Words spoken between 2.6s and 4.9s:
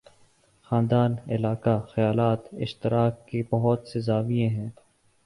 اشتراک کے بہت سے زاویے ہیں۔